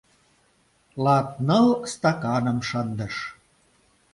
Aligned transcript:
Латныл 1.03 1.67
стаканым 1.91 2.59
шындыш. 2.67 3.15